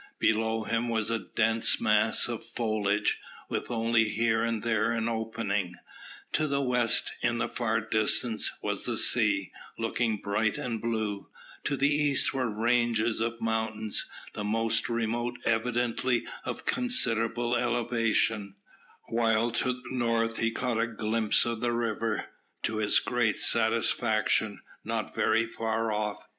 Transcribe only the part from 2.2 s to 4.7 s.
of foliage, with only here and